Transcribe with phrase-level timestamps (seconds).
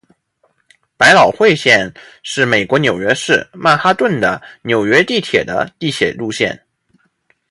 [0.97, 1.93] 百老汇线
[2.23, 6.59] 是美国纽约市曼哈顿的纽约地铁的地铁路线。